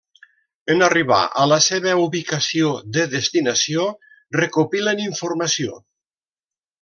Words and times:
En 0.75 0.79
arribar 0.85 1.17
a 1.41 1.45
la 1.49 1.59
seva 1.65 1.91
ubicació 2.05 2.71
de 2.97 3.05
destinació, 3.13 3.85
recopilen 4.41 5.05
informació. 5.09 5.77